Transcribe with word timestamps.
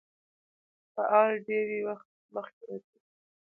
فاعل 0.95 1.31
ډېرى 1.47 1.79
وخت 1.87 2.09
مخکي 2.35 2.63
راځي. 2.69 2.99